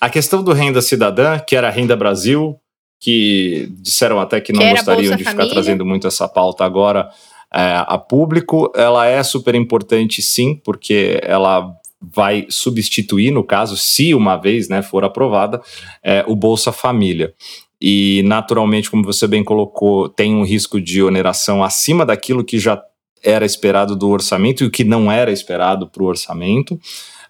A 0.00 0.08
questão 0.08 0.42
do 0.42 0.52
renda 0.52 0.80
cidadã, 0.80 1.38
que 1.38 1.56
era 1.56 1.68
renda 1.68 1.96
Brasil, 1.96 2.58
que 3.00 3.68
disseram 3.80 4.20
até 4.20 4.40
que 4.40 4.52
não 4.52 4.60
que 4.60 4.70
gostariam 4.70 5.16
de 5.16 5.24
ficar 5.24 5.46
trazendo 5.48 5.84
muito 5.84 6.06
essa 6.06 6.28
pauta 6.28 6.64
agora 6.64 7.10
é, 7.52 7.82
a 7.86 7.98
público, 7.98 8.72
ela 8.74 9.06
é 9.06 9.22
super 9.22 9.54
importante 9.54 10.20
sim, 10.22 10.60
porque 10.64 11.20
ela 11.22 11.74
vai 12.00 12.46
substituir, 12.48 13.30
no 13.30 13.44
caso, 13.44 13.76
se 13.76 14.14
uma 14.14 14.36
vez 14.36 14.68
né, 14.68 14.82
for 14.82 15.04
aprovada, 15.04 15.60
é, 16.02 16.24
o 16.26 16.36
Bolsa 16.36 16.70
Família. 16.72 17.34
E, 17.80 18.22
naturalmente, 18.24 18.90
como 18.90 19.04
você 19.04 19.26
bem 19.26 19.44
colocou, 19.44 20.08
tem 20.08 20.34
um 20.34 20.44
risco 20.44 20.80
de 20.80 21.02
oneração 21.02 21.62
acima 21.62 22.04
daquilo 22.04 22.44
que 22.44 22.58
já 22.58 22.80
era 23.22 23.44
esperado 23.44 23.96
do 23.96 24.08
orçamento 24.08 24.62
e 24.62 24.66
o 24.66 24.70
que 24.70 24.84
não 24.84 25.10
era 25.10 25.30
esperado 25.30 25.88
para 25.88 26.02
o 26.02 26.06
orçamento. 26.06 26.78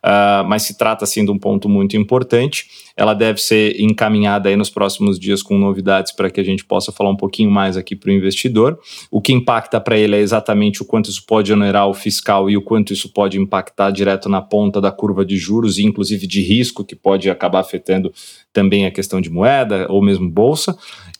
Uh, 0.05 0.47
mas 0.47 0.62
se 0.62 0.76
trata 0.76 1.05
assim 1.05 1.25
de 1.25 1.31
um 1.31 1.38
ponto 1.38 1.69
muito 1.69 1.97
importante. 1.97 2.67
Ela 2.97 3.14
deve 3.14 3.40
ser 3.40 3.81
encaminhada 3.81 4.49
aí 4.49 4.57
nos 4.57 4.71
próximos 4.71 5.19
dias 5.19 5.43
com 5.43 5.59
novidades 5.59 6.12
para 6.12 6.31
que 6.31 6.40
a 6.40 6.45
gente 6.45 6.64
possa 6.64 6.90
falar 6.93 7.11
um 7.11 7.17
pouquinho 7.17 7.50
mais 7.50 7.76
aqui 7.76 7.95
para 7.95 8.11
o 8.11 8.12
investidor. 8.12 8.78
O 9.11 9.21
que 9.21 9.33
impacta 9.33 9.81
para 9.81 9.97
ele 9.97 10.17
é 10.17 10.21
exatamente 10.21 10.83
o 10.83 10.85
quanto 10.85 11.11
isso 11.11 11.25
pode 11.26 11.52
onerar 11.52 11.88
o 11.88 11.95
fiscal 11.95 12.49
e 12.49 12.57
o 12.57 12.62
quanto 12.62 12.93
isso 12.93 13.12
pode 13.12 13.38
impactar 13.38 13.90
direto 13.90 14.28
na 14.28 14.40
ponta 14.40 14.81
da 14.81 14.90
curva 14.90 15.25
de 15.25 15.37
juros 15.37 15.78
inclusive 15.78 16.26
de 16.26 16.43
risco 16.43 16.85
que 16.85 16.97
pode 16.97 17.31
acabar 17.31 17.61
afetando 17.61 18.12
também 18.52 18.87
a 18.87 18.90
questão 18.90 19.21
de 19.21 19.31
moeda 19.31 19.87
ou 19.88 20.02
mesmo 20.02 20.28
bolsa. 20.28 20.76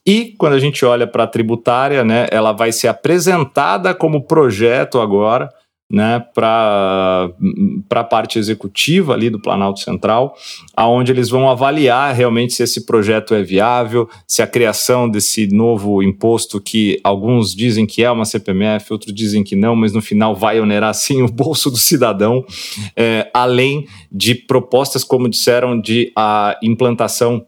E 0.06 0.35
quando 0.38 0.54
a 0.54 0.58
gente 0.58 0.85
olha 0.85 1.06
para 1.06 1.25
a 1.25 1.26
tributária, 1.26 2.02
né, 2.04 2.26
ela 2.30 2.52
vai 2.52 2.73
ser 2.73 2.88
apresentada 2.88 3.94
como 3.94 4.26
projeto 4.26 5.00
agora 5.00 5.50
né, 5.90 6.23
para 6.35 7.30
a 7.90 8.04
parte 8.04 8.38
executiva 8.38 9.14
ali 9.14 9.30
do 9.30 9.40
Planalto 9.40 9.80
Central, 9.80 10.37
aonde 10.76 11.11
eles 11.11 11.30
vão 11.30 11.49
avaliar 11.49 12.14
realmente 12.14 12.52
se 12.52 12.62
esse 12.62 12.85
projeto 12.85 13.35
é 13.35 13.42
viável, 13.42 14.09
se 14.26 14.42
a 14.42 14.47
criação 14.47 15.09
desse 15.09 15.47
novo 15.47 16.02
imposto 16.02 16.61
que 16.61 17.00
alguns 17.02 17.54
dizem 17.54 17.87
que 17.87 18.04
é 18.04 18.11
uma 18.11 18.26
CPMF, 18.26 18.92
outros 18.92 19.14
dizem 19.14 19.42
que 19.42 19.57
não, 19.57 19.75
mas 19.75 19.95
no 19.95 20.02
final 20.02 20.37
vai 20.37 20.61
onerar 20.61 20.92
sim 20.95 21.23
o 21.23 21.28
bolso 21.28 21.71
do 21.71 21.78
cidadão, 21.78 22.45
é, 22.95 23.30
além 23.33 23.87
de 24.12 24.35
propostas, 24.35 25.02
como 25.02 25.28
disseram, 25.28 25.80
de 25.80 26.12
a 26.14 26.59
implantação 26.62 27.47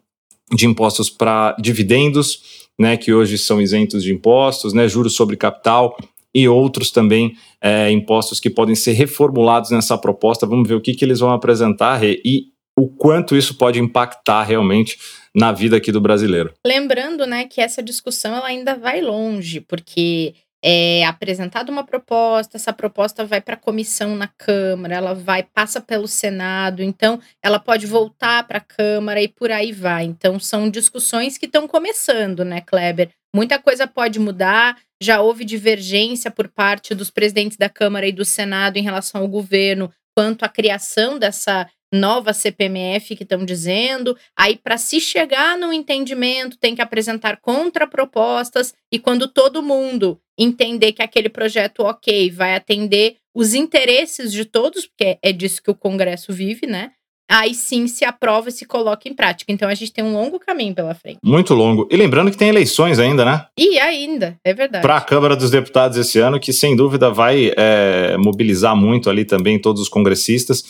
de 0.52 0.66
impostos 0.66 1.10
para 1.10 1.54
dividendos, 1.60 2.68
né, 2.78 2.96
que 2.96 3.12
hoje 3.12 3.36
são 3.36 3.60
isentos 3.60 4.02
de 4.02 4.12
impostos, 4.12 4.72
né, 4.72 4.88
juros 4.88 5.14
sobre 5.14 5.36
capital, 5.36 5.94
e 6.34 6.48
outros 6.48 6.90
também 6.90 7.34
é, 7.60 7.90
impostos 7.90 8.40
que 8.40 8.50
podem 8.50 8.74
ser 8.74 8.92
reformulados 8.92 9.70
nessa 9.70 9.98
proposta. 9.98 10.46
Vamos 10.46 10.68
ver 10.68 10.74
o 10.74 10.80
que, 10.80 10.94
que 10.94 11.04
eles 11.04 11.20
vão 11.20 11.30
apresentar 11.30 12.02
e 12.04 12.46
o 12.78 12.88
quanto 12.88 13.36
isso 13.36 13.56
pode 13.56 13.78
impactar 13.78 14.42
realmente 14.44 14.96
na 15.34 15.52
vida 15.52 15.76
aqui 15.76 15.92
do 15.92 16.00
brasileiro. 16.00 16.54
Lembrando, 16.66 17.26
né, 17.26 17.44
que 17.44 17.60
essa 17.60 17.82
discussão 17.82 18.34
ela 18.34 18.46
ainda 18.46 18.74
vai 18.74 19.00
longe, 19.00 19.60
porque 19.60 20.34
é 20.62 21.04
apresentada 21.06 21.72
uma 21.72 21.84
proposta, 21.84 22.56
essa 22.56 22.72
proposta 22.72 23.24
vai 23.24 23.40
para 23.40 23.54
a 23.54 23.58
comissão 23.58 24.14
na 24.14 24.28
Câmara, 24.28 24.94
ela 24.94 25.14
vai 25.14 25.42
passa 25.42 25.80
pelo 25.80 26.06
Senado, 26.06 26.82
então 26.82 27.18
ela 27.42 27.58
pode 27.58 27.86
voltar 27.86 28.46
para 28.46 28.58
a 28.58 28.62
Câmara 28.62 29.22
e 29.22 29.28
por 29.28 29.50
aí 29.50 29.72
vai. 29.72 30.04
Então 30.04 30.38
são 30.38 30.68
discussões 30.68 31.38
que 31.38 31.46
estão 31.46 31.66
começando, 31.66 32.44
né, 32.44 32.60
Kleber? 32.60 33.10
Muita 33.34 33.58
coisa 33.58 33.86
pode 33.86 34.18
mudar. 34.18 34.78
Já 35.00 35.20
houve 35.20 35.44
divergência 35.44 36.30
por 36.30 36.48
parte 36.48 36.94
dos 36.94 37.10
presidentes 37.10 37.56
da 37.56 37.68
Câmara 37.68 38.06
e 38.06 38.12
do 38.12 38.24
Senado 38.24 38.76
em 38.76 38.82
relação 38.82 39.20
ao 39.20 39.28
governo 39.28 39.90
quanto 40.16 40.44
à 40.44 40.48
criação 40.48 41.18
dessa 41.18 41.68
nova 41.92 42.32
CPMF 42.32 43.16
que 43.16 43.22
estão 43.22 43.44
dizendo. 43.44 44.16
Aí, 44.36 44.56
para 44.56 44.78
se 44.78 45.00
chegar 45.00 45.56
no 45.56 45.72
entendimento, 45.72 46.58
tem 46.58 46.74
que 46.74 46.82
apresentar 46.82 47.40
contrapropostas, 47.40 48.74
e 48.92 48.98
quando 48.98 49.26
todo 49.26 49.62
mundo 49.62 50.20
entender 50.38 50.92
que 50.92 51.02
aquele 51.02 51.28
projeto, 51.28 51.80
ok, 51.80 52.30
vai 52.30 52.54
atender 52.54 53.16
os 53.34 53.54
interesses 53.54 54.32
de 54.32 54.44
todos, 54.44 54.86
porque 54.86 55.18
é 55.22 55.32
disso 55.32 55.62
que 55.62 55.70
o 55.70 55.74
Congresso 55.74 56.32
vive, 56.32 56.66
né? 56.66 56.92
Aí 57.30 57.54
sim 57.54 57.86
se 57.86 58.04
aprova 58.04 58.48
e 58.48 58.52
se 58.52 58.64
coloca 58.64 59.08
em 59.08 59.14
prática. 59.14 59.52
Então 59.52 59.68
a 59.68 59.74
gente 59.74 59.92
tem 59.92 60.02
um 60.02 60.12
longo 60.12 60.38
caminho 60.40 60.74
pela 60.74 60.94
frente. 60.94 61.18
Muito 61.22 61.54
longo. 61.54 61.86
E 61.88 61.96
lembrando 61.96 62.30
que 62.30 62.36
tem 62.36 62.48
eleições 62.48 62.98
ainda, 62.98 63.24
né? 63.24 63.46
E 63.56 63.78
ainda, 63.78 64.36
é 64.44 64.52
verdade. 64.52 64.82
Para 64.82 64.96
a 64.96 65.00
Câmara 65.00 65.36
dos 65.36 65.50
Deputados 65.50 65.96
esse 65.96 66.18
ano, 66.18 66.40
que 66.40 66.52
sem 66.52 66.74
dúvida 66.74 67.08
vai 67.08 67.52
é, 67.56 68.16
mobilizar 68.18 68.74
muito 68.74 69.08
ali 69.08 69.24
também 69.24 69.60
todos 69.60 69.80
os 69.80 69.88
congressistas. 69.88 70.64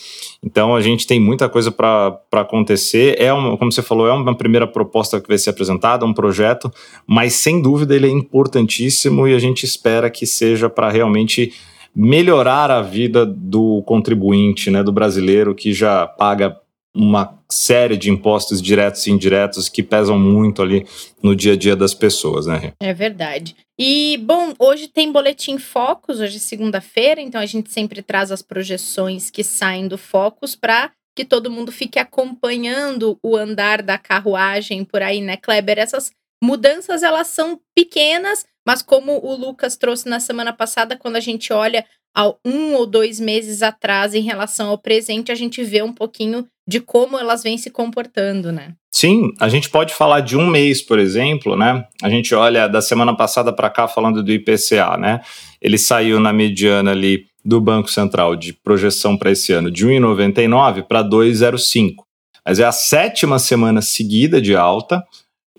Então 0.44 0.76
a 0.76 0.82
gente 0.82 1.06
tem 1.06 1.18
muita 1.18 1.48
coisa 1.48 1.72
para 1.72 2.20
acontecer. 2.32 3.16
É 3.18 3.32
uma, 3.32 3.56
como 3.56 3.72
você 3.72 3.82
falou, 3.82 4.06
é 4.06 4.12
uma 4.12 4.36
primeira 4.36 4.66
proposta 4.66 5.18
que 5.18 5.28
vai 5.28 5.38
ser 5.38 5.50
apresentada, 5.50 6.04
um 6.04 6.12
projeto, 6.12 6.70
mas 7.06 7.34
sem 7.34 7.62
dúvida 7.62 7.96
ele 7.96 8.06
é 8.06 8.10
importantíssimo 8.10 9.26
e 9.26 9.34
a 9.34 9.38
gente 9.38 9.64
espera 9.64 10.10
que 10.10 10.26
seja 10.26 10.68
para 10.68 10.90
realmente 10.90 11.54
melhorar 11.94 12.70
a 12.70 12.82
vida 12.82 13.26
do 13.26 13.82
contribuinte, 13.82 14.70
né, 14.70 14.82
do 14.82 14.92
brasileiro 14.92 15.54
que 15.54 15.72
já 15.72 16.06
paga 16.06 16.56
uma 16.94 17.38
série 17.48 17.96
de 17.96 18.10
impostos 18.10 18.60
diretos 18.60 19.06
e 19.06 19.10
indiretos 19.10 19.68
que 19.68 19.82
pesam 19.82 20.18
muito 20.18 20.62
ali 20.62 20.86
no 21.22 21.34
dia 21.36 21.52
a 21.52 21.56
dia 21.56 21.76
das 21.76 21.94
pessoas, 21.94 22.46
né? 22.46 22.72
É 22.80 22.92
verdade. 22.92 23.56
E, 23.78 24.18
bom, 24.22 24.52
hoje 24.58 24.88
tem 24.88 25.10
Boletim 25.10 25.58
Focus, 25.58 26.20
hoje 26.20 26.36
é 26.36 26.40
segunda-feira, 26.40 27.20
então 27.20 27.40
a 27.40 27.46
gente 27.46 27.70
sempre 27.70 28.02
traz 28.02 28.30
as 28.32 28.42
projeções 28.42 29.30
que 29.30 29.42
saem 29.42 29.88
do 29.88 29.96
Focus 29.96 30.54
para 30.54 30.90
que 31.16 31.24
todo 31.24 31.50
mundo 31.50 31.72
fique 31.72 31.98
acompanhando 31.98 33.18
o 33.22 33.36
andar 33.36 33.82
da 33.82 33.98
carruagem 33.98 34.84
por 34.84 35.02
aí, 35.02 35.20
né, 35.20 35.36
Kleber? 35.36 35.78
Essas 35.78 36.10
mudanças, 36.42 37.02
elas 37.02 37.28
são 37.28 37.60
pequenas, 37.74 38.44
mas 38.66 38.82
como 38.82 39.24
o 39.24 39.34
Lucas 39.34 39.76
trouxe 39.76 40.08
na 40.08 40.20
semana 40.20 40.52
passada, 40.52 40.96
quando 40.96 41.16
a 41.16 41.20
gente 41.20 41.52
olha 41.52 41.84
há 42.14 42.32
um 42.44 42.74
ou 42.74 42.86
dois 42.86 43.20
meses 43.20 43.62
atrás 43.62 44.14
em 44.14 44.22
relação 44.22 44.70
ao 44.70 44.78
presente, 44.78 45.30
a 45.30 45.34
gente 45.34 45.62
vê 45.62 45.82
um 45.82 45.92
pouquinho 45.92 46.46
de 46.66 46.80
como 46.80 47.18
elas 47.18 47.42
vêm 47.42 47.58
se 47.58 47.70
comportando, 47.70 48.52
né? 48.52 48.74
Sim, 48.92 49.32
a 49.40 49.48
gente 49.48 49.70
pode 49.70 49.94
falar 49.94 50.20
de 50.20 50.36
um 50.36 50.46
mês, 50.46 50.82
por 50.82 50.98
exemplo, 50.98 51.56
né? 51.56 51.84
A 52.02 52.08
gente 52.08 52.34
olha 52.34 52.68
da 52.68 52.80
semana 52.80 53.16
passada 53.16 53.52
para 53.52 53.70
cá 53.70 53.86
falando 53.88 54.22
do 54.22 54.32
IPCA, 54.32 54.96
né? 54.96 55.20
Ele 55.60 55.78
saiu 55.78 56.20
na 56.20 56.32
mediana 56.32 56.90
ali 56.90 57.26
do 57.44 57.60
Banco 57.60 57.90
Central 57.90 58.36
de 58.36 58.52
projeção 58.52 59.16
para 59.16 59.30
esse 59.30 59.52
ano 59.52 59.70
de 59.70 59.86
1,99 59.86 60.82
para 60.82 61.02
2,05. 61.02 62.04
Mas 62.44 62.58
é 62.58 62.64
a 62.64 62.72
sétima 62.72 63.38
semana 63.38 63.80
seguida 63.80 64.40
de 64.40 64.56
alta 64.56 65.02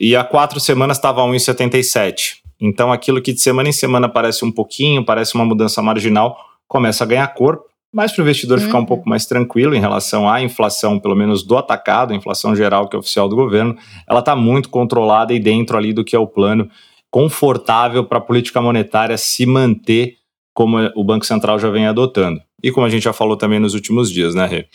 e 0.01 0.15
há 0.15 0.24
quatro 0.24 0.60
semanas 0.60 0.98
estava 0.98 1.22
1,77. 1.22 2.38
Então, 2.60 2.91
aquilo 2.91 3.22
que 3.22 3.31
de 3.31 3.39
semana 3.39 3.70
em 3.70 3.72
semana 3.72 4.10
parece 4.10 4.43
um 4.43 4.51
pouquinho, 4.51 5.05
parece 5.05 5.36
uma 5.36 5.46
mudança 5.46 5.79
marginal, 5.79 6.36
começa 6.67 7.03
a 7.03 7.08
ganhar 7.08 7.27
corpo. 7.27 7.65
Mas 7.93 8.12
para 8.12 8.22
o 8.22 8.24
investidor 8.24 8.58
uhum. 8.58 8.65
ficar 8.65 8.79
um 8.79 8.86
pouco 8.86 9.08
mais 9.08 9.27
tranquilo 9.27 9.75
em 9.75 9.79
relação 9.79 10.27
à 10.27 10.41
inflação, 10.41 10.98
pelo 10.98 11.15
menos 11.15 11.43
do 11.43 11.55
atacado, 11.55 12.13
a 12.13 12.15
inflação 12.15 12.55
geral 12.55 12.88
que 12.88 12.96
é 12.96 13.00
oficial 13.00 13.29
do 13.29 13.36
governo, 13.36 13.77
ela 14.10 14.22
está 14.22 14.36
muito 14.36 14.70
controlada 14.70 15.34
e 15.34 15.39
dentro 15.39 15.77
ali 15.77 15.93
do 15.93 16.03
que 16.03 16.15
é 16.15 16.20
o 16.20 16.25
plano 16.25 16.67
confortável 17.12 18.03
para 18.05 18.17
a 18.17 18.22
política 18.22 18.62
monetária 18.62 19.17
se 19.17 19.46
manter 19.46 20.15
como 20.53 20.77
o 20.96 21.03
Banco 21.03 21.25
Central 21.25 21.60
já 21.60 21.70
vem 21.70 21.86
adotando. 21.86 22.41
E 22.63 22.72
como 22.72 22.86
a 22.86 22.89
gente 22.89 23.03
já 23.03 23.13
falou 23.13 23.36
também 23.36 23.60
nos 23.60 23.74
últimos 23.74 24.12
dias, 24.12 24.36
né, 24.36 24.46
Rê? 24.46 24.65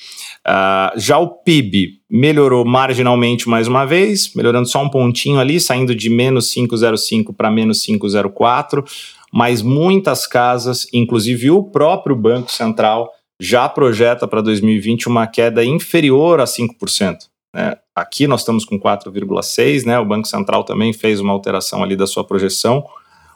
Uh, 0.47 0.99
já 0.99 1.19
o 1.19 1.29
PIB 1.29 2.01
melhorou 2.11 2.65
marginalmente 2.65 3.49
mais 3.49 3.69
uma 3.69 3.85
vez, 3.85 4.33
melhorando 4.35 4.69
só 4.69 4.83
um 4.83 4.89
pontinho 4.89 5.39
ali, 5.39 5.61
saindo 5.61 5.95
de 5.95 6.11
menos 6.11 6.53
5,05 6.53 7.35
para 7.35 7.51
menos 7.51 7.85
5,04, 7.85 8.85
mas 9.33 9.63
muitas 9.63 10.27
casas, 10.27 10.87
inclusive 10.93 11.51
o 11.51 11.63
próprio 11.63 12.17
Banco 12.17 12.51
Central, 12.51 13.13
já 13.41 13.69
projeta 13.69 14.27
para 14.27 14.41
2020 14.41 15.09
uma 15.09 15.27
queda 15.27 15.65
inferior 15.65 16.41
a 16.41 16.45
5%. 16.45 17.17
Né? 17.55 17.77
Aqui 17.95 18.27
nós 18.27 18.41
estamos 18.41 18.65
com 18.65 18.79
4,6%, 18.79 19.85
né? 19.85 19.99
o 19.99 20.05
Banco 20.05 20.27
Central 20.27 20.65
também 20.65 20.93
fez 20.93 21.21
uma 21.21 21.33
alteração 21.33 21.83
ali 21.83 21.97
da 21.97 22.07
sua 22.07 22.25
projeção, 22.25 22.85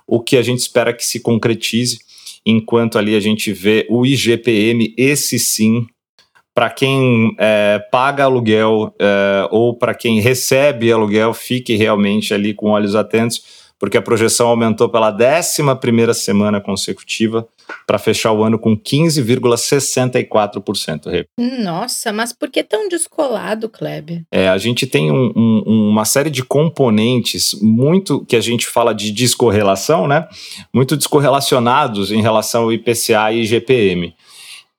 o 0.06 0.20
que 0.20 0.36
a 0.36 0.42
gente 0.42 0.58
espera 0.58 0.92
que 0.92 1.06
se 1.06 1.20
concretize 1.20 1.98
enquanto 2.44 2.98
ali 2.98 3.14
a 3.14 3.20
gente 3.20 3.52
vê 3.52 3.86
o 3.88 4.04
IGPM, 4.04 4.94
esse 4.96 5.38
sim, 5.38 5.86
para 6.54 6.70
quem 6.70 7.34
é, 7.38 7.78
paga 7.90 8.24
aluguel 8.24 8.94
é, 9.00 9.48
ou 9.50 9.76
para 9.76 9.94
quem 9.94 10.20
recebe 10.20 10.92
aluguel, 10.92 11.32
fique 11.32 11.76
realmente 11.76 12.34
ali 12.34 12.52
com 12.52 12.70
olhos 12.70 12.94
atentos, 12.94 13.59
porque 13.80 13.96
a 13.96 14.02
projeção 14.02 14.48
aumentou 14.48 14.90
pela 14.90 15.10
11 15.10 15.62
semana 16.14 16.60
consecutiva 16.60 17.48
para 17.86 17.98
fechar 17.98 18.32
o 18.32 18.44
ano 18.44 18.58
com 18.58 18.76
15,64%. 18.76 21.24
Nossa, 21.38 22.12
mas 22.12 22.34
por 22.34 22.50
que 22.50 22.62
tão 22.62 22.86
descolado, 22.88 23.70
Kleber? 23.70 24.24
É, 24.30 24.50
a 24.50 24.58
gente 24.58 24.86
tem 24.86 25.10
um, 25.10 25.32
um, 25.34 25.88
uma 25.88 26.04
série 26.04 26.28
de 26.28 26.44
componentes 26.44 27.54
muito 27.60 28.22
que 28.26 28.36
a 28.36 28.40
gente 28.40 28.66
fala 28.66 28.92
de 28.92 29.10
descorrelação, 29.10 30.06
né? 30.06 30.28
Muito 30.74 30.94
descorrelacionados 30.94 32.12
em 32.12 32.20
relação 32.20 32.64
ao 32.64 32.72
IPCA 32.72 33.32
e 33.32 33.44
IGPM. 33.44 34.14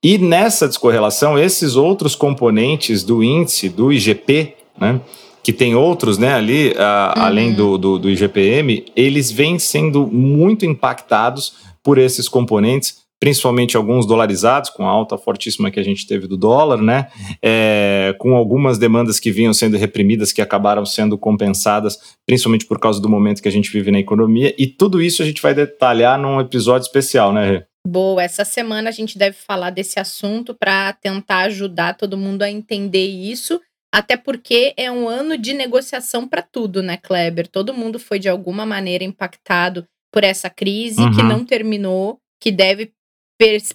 E 0.04 0.20
nessa 0.20 0.68
descorrelação, 0.68 1.40
esses 1.40 1.76
outros 1.76 2.16
componentes 2.16 3.04
do 3.04 3.24
índice, 3.24 3.68
do 3.68 3.92
IGP, 3.92 4.54
né? 4.80 5.02
Que 5.44 5.52
tem 5.52 5.76
outros, 5.76 6.18
né, 6.18 6.34
ali, 6.34 6.70
uh, 6.70 6.74
uhum. 6.74 7.24
além 7.24 7.54
do, 7.54 7.78
do, 7.78 8.00
do 8.00 8.10
IGPM, 8.10 8.86
eles 8.96 9.32
vêm 9.32 9.58
sendo 9.58 10.06
muito 10.08 10.66
impactados 10.66 11.54
por 11.84 11.98
esses 11.98 12.30
componentes, 12.30 13.02
principalmente 13.20 13.78
alguns 13.78 14.06
dolarizados, 14.06 14.70
com 14.70 14.86
a 14.86 14.90
alta 14.90 15.18
fortíssima 15.18 15.72
que 15.72 15.80
a 15.80 15.84
gente 15.84 16.08
teve 16.08 16.28
do 16.28 16.38
dólar, 16.38 16.82
né? 16.82 17.08
É, 17.42 18.16
com 18.18 18.36
algumas 18.36 18.78
demandas 18.78 19.20
que 19.20 19.32
vinham 19.32 19.54
sendo 19.54 19.78
reprimidas, 19.78 20.32
que 20.32 20.42
acabaram 20.42 20.86
sendo 20.86 21.18
compensadas, 21.18 22.00
principalmente 22.26 22.66
por 22.66 22.80
causa 22.80 23.00
do 23.00 23.10
momento 23.10 23.42
que 23.42 23.48
a 23.48 23.52
gente 23.52 23.72
vive 23.72 23.92
na 23.92 24.00
economia. 24.00 24.54
E 24.58 24.66
tudo 24.66 25.02
isso 25.02 25.22
a 25.22 25.26
gente 25.26 25.42
vai 25.42 25.54
detalhar 25.54 26.20
num 26.20 26.40
episódio 26.40 26.86
especial, 26.86 27.32
né, 27.32 27.50
Rê? 27.50 27.64
Boa, 27.86 28.22
essa 28.22 28.46
semana 28.46 28.90
a 28.90 28.92
gente 28.92 29.18
deve 29.18 29.36
falar 29.36 29.72
desse 29.72 30.00
assunto 30.00 30.54
para 30.54 30.94
tentar 30.94 31.46
ajudar 31.46 31.96
todo 31.96 32.18
mundo 32.18 32.44
a 32.44 32.50
entender 32.50 33.08
isso, 33.08 33.60
até 33.94 34.16
porque 34.16 34.74
é 34.78 34.90
um 34.90 35.08
ano 35.08 35.38
de 35.38 35.54
negociação 35.54 36.28
para 36.28 36.42
tudo, 36.42 36.82
né, 36.82 36.98
Kleber? 36.98 37.48
Todo 37.48 37.74
mundo 37.74 38.00
foi 38.00 38.20
de 38.20 38.30
alguma 38.30 38.66
maneira 38.66 39.04
impactado 39.04 39.86
por 40.12 40.24
essa 40.24 40.50
crise 40.50 41.02
uhum. 41.02 41.12
que 41.16 41.24
não 41.24 41.46
terminou, 41.46 42.20
que 42.40 42.52
deve 42.52 42.94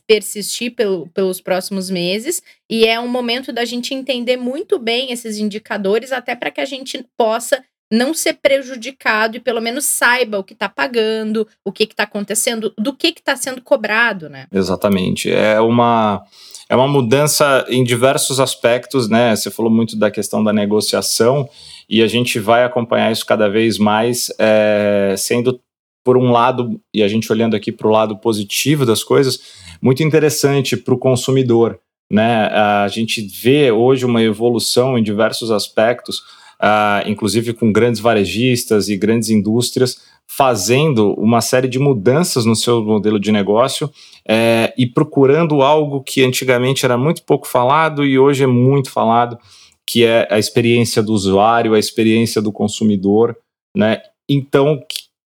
persistir 0.06 0.74
pelo, 0.76 1.08
pelos 1.08 1.40
próximos 1.40 1.90
meses, 1.90 2.40
e 2.70 2.86
é 2.86 3.00
um 3.00 3.08
momento 3.08 3.52
da 3.52 3.64
gente 3.64 3.92
entender 3.94 4.36
muito 4.36 4.78
bem 4.78 5.10
esses 5.10 5.38
indicadores, 5.38 6.12
até 6.12 6.36
para 6.36 6.52
que 6.52 6.60
a 6.60 6.64
gente 6.64 7.04
possa 7.16 7.64
não 7.90 8.12
ser 8.12 8.34
prejudicado 8.34 9.36
e 9.36 9.40
pelo 9.40 9.60
menos 9.60 9.84
saiba 9.84 10.38
o 10.38 10.44
que 10.44 10.52
está 10.52 10.68
pagando, 10.68 11.46
o 11.64 11.72
que 11.72 11.84
está 11.84 12.02
acontecendo, 12.02 12.72
do 12.76 12.92
que 12.92 13.08
está 13.08 13.36
sendo 13.36 13.60
cobrado, 13.60 14.28
né? 14.28 14.46
Exatamente. 14.52 15.30
É 15.30 15.60
uma, 15.60 16.22
é 16.68 16.74
uma 16.74 16.88
mudança 16.88 17.64
em 17.68 17.84
diversos 17.84 18.40
aspectos, 18.40 19.08
né? 19.08 19.34
Você 19.34 19.50
falou 19.50 19.70
muito 19.70 19.96
da 19.96 20.10
questão 20.10 20.42
da 20.42 20.52
negociação 20.52 21.48
e 21.88 22.02
a 22.02 22.08
gente 22.08 22.38
vai 22.40 22.64
acompanhar 22.64 23.12
isso 23.12 23.24
cada 23.24 23.48
vez 23.48 23.78
mais, 23.78 24.32
é, 24.38 25.14
sendo 25.16 25.60
por 26.04 26.16
um 26.16 26.30
lado, 26.30 26.80
e 26.94 27.02
a 27.02 27.08
gente 27.08 27.30
olhando 27.32 27.56
aqui 27.56 27.72
para 27.72 27.88
o 27.88 27.90
lado 27.90 28.16
positivo 28.16 28.86
das 28.86 29.02
coisas, 29.02 29.40
muito 29.82 30.04
interessante 30.04 30.76
para 30.76 30.94
o 30.94 30.98
consumidor. 30.98 31.80
Né? 32.10 32.46
A 32.46 32.86
gente 32.86 33.20
vê 33.20 33.72
hoje 33.72 34.04
uma 34.04 34.22
evolução 34.22 34.96
em 34.96 35.02
diversos 35.02 35.50
aspectos 35.50 36.22
uh, 36.62 37.08
inclusive 37.08 37.52
com 37.52 37.72
grandes 37.72 38.00
varejistas 38.00 38.88
e 38.88 38.96
grandes 38.96 39.30
indústrias, 39.30 39.96
fazendo 40.26 41.14
uma 41.14 41.40
série 41.40 41.68
de 41.68 41.78
mudanças 41.78 42.44
no 42.44 42.56
seu 42.56 42.82
modelo 42.82 43.18
de 43.18 43.30
negócio 43.30 43.90
é, 44.28 44.74
e 44.76 44.84
procurando 44.84 45.62
algo 45.62 46.02
que 46.02 46.22
antigamente 46.24 46.84
era 46.84 46.98
muito 46.98 47.22
pouco 47.22 47.46
falado 47.46 48.04
e 48.04 48.18
hoje 48.18 48.42
é 48.42 48.46
muito 48.46 48.90
falado, 48.90 49.38
que 49.86 50.04
é 50.04 50.26
a 50.28 50.38
experiência 50.38 51.02
do 51.02 51.12
usuário, 51.12 51.74
a 51.74 51.78
experiência 51.78 52.42
do 52.42 52.50
consumidor, 52.50 53.36
né? 53.76 54.02
Então, 54.28 54.80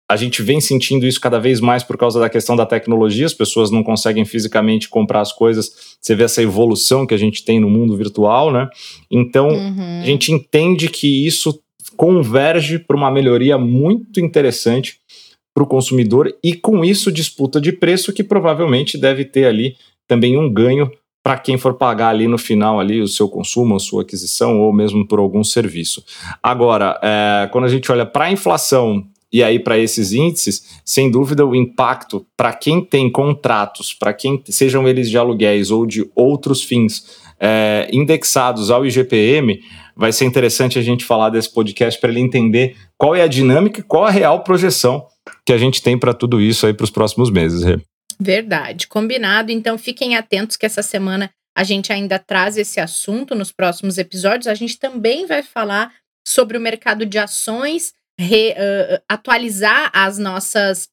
a 0.10 0.16
gente 0.16 0.42
vem 0.42 0.60
sentindo 0.60 1.06
isso 1.06 1.22
cada 1.22 1.40
vez 1.40 1.62
mais 1.62 1.84
por 1.84 1.96
causa 1.96 2.20
da 2.20 2.28
questão 2.28 2.56
da 2.56 2.66
tecnologia, 2.66 3.28
as 3.28 3.34
pessoas 3.34 3.70
não 3.70 3.84
conseguem 3.84 4.26
fisicamente 4.26 4.90
comprar 4.90 5.22
as 5.22 5.32
coisas, 5.32 5.98
você 6.02 6.16
vê 6.16 6.24
essa 6.24 6.42
evolução 6.42 7.06
que 7.06 7.14
a 7.14 7.18
gente 7.18 7.46
tem 7.46 7.60
no 7.60 7.70
mundo 7.70 7.96
virtual, 7.96 8.52
né? 8.52 8.68
Então, 9.12 9.50
uhum. 9.50 10.00
a 10.02 10.06
gente 10.06 10.32
entende 10.32 10.90
que 10.90 11.28
isso 11.28 11.62
converge 11.96 12.80
para 12.80 12.98
uma 12.98 13.12
melhoria 13.12 13.56
muito 13.56 14.20
interessante 14.20 14.98
para 15.54 15.64
o 15.64 15.68
consumidor 15.68 16.34
e 16.44 16.56
com 16.56 16.84
isso 16.84 17.12
disputa 17.12 17.62
de 17.62 17.72
preço 17.72 18.12
que 18.12 18.24
provavelmente 18.24 18.98
deve 18.98 19.26
ter 19.26 19.46
ali 19.46 19.76
também 20.08 20.38
um 20.38 20.52
ganho 20.52 20.90
para 21.22 21.38
quem 21.38 21.58
for 21.58 21.76
pagar 21.76 22.10
ali 22.10 22.28
no 22.28 22.38
final 22.38 22.80
ali 22.80 23.00
o 23.00 23.08
seu 23.08 23.28
consumo, 23.30 23.76
a 23.76 23.80
sua 23.80 24.02
aquisição 24.02 24.60
ou 24.60 24.74
mesmo 24.74 25.06
por 25.08 25.20
algum 25.20 25.44
serviço. 25.44 26.04
Agora, 26.42 27.00
é, 27.04 27.48
quando 27.52 27.66
a 27.66 27.70
gente 27.70 27.92
olha 27.92 28.06
para 28.06 28.26
a 28.26 28.32
inflação 28.32 29.06
e 29.32 29.44
aí, 29.44 29.60
para 29.60 29.78
esses 29.78 30.12
índices, 30.12 30.82
sem 30.84 31.12
dúvida, 31.12 31.46
o 31.46 31.56
impacto 31.56 32.26
para 32.36 32.52
quem 32.52 32.84
tem 32.84 33.12
contratos, 33.12 33.94
para 33.94 34.12
quem 34.12 34.42
sejam 34.50 34.88
eles 34.88 35.10
de 35.10 35.18
aluguéis 35.18 35.70
ou 35.70 35.86
de 35.86 36.10
outros 36.16 36.64
fins 36.64 37.20
é, 37.40 37.88
indexados 37.94 38.72
ao 38.72 38.86
IGPM, 38.86 39.60
vai 39.96 40.12
ser 40.12 40.26
interessante 40.26 40.80
a 40.80 40.82
gente 40.82 41.06
falar 41.06 41.30
desse 41.30 41.54
podcast 41.54 42.00
para 42.00 42.10
ele 42.10 42.20
entender 42.20 42.76
qual 42.98 43.16
é 43.16 43.22
a 43.22 43.28
dinâmica 43.28 43.82
e 43.82 43.84
qual 43.84 44.06
a 44.06 44.10
real 44.10 44.44
projeção 44.44 45.06
que 45.46 45.54
a 45.54 45.58
gente 45.58 45.82
tem 45.82 45.98
para 45.98 46.14
tudo 46.14 46.42
isso 46.42 46.66
aí 46.66 46.74
para 46.74 46.84
os 46.84 46.90
próximos 46.90 47.30
meses. 47.30 47.64
Verdade, 48.20 48.88
combinado. 48.88 49.52
Então 49.52 49.78
fiquem 49.78 50.16
atentos 50.16 50.58
que 50.58 50.66
essa 50.66 50.82
semana 50.82 51.30
a 51.56 51.64
gente 51.64 51.94
ainda 51.94 52.18
traz 52.18 52.58
esse 52.58 52.80
assunto 52.80 53.36
nos 53.36 53.52
próximos 53.52 53.98
episódios. 53.98 54.48
A 54.48 54.56
gente 54.56 54.80
também 54.80 55.26
vai 55.26 55.44
falar 55.44 55.94
sobre 56.28 56.58
o 56.58 56.62
mercado 56.62 57.06
de 57.06 57.18
ações 57.18 57.94
re, 58.20 58.52
uh, 58.52 59.02
atualizar 59.08 59.90
as 59.94 60.18
nossas 60.18 60.90